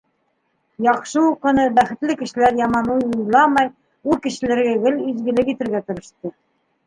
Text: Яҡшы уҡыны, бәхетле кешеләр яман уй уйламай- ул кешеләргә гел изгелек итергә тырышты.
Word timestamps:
Яҡшы 0.85 1.21
уҡыны, 1.31 1.65
бәхетле 1.79 2.15
кешеләр 2.21 2.55
яман 2.61 2.89
уй 2.95 3.05
уйламай- 3.09 3.69
ул 4.11 4.17
кешеләргә 4.23 4.75
гел 4.87 4.99
изгелек 5.11 5.55
итергә 5.57 5.83
тырышты. 5.91 6.33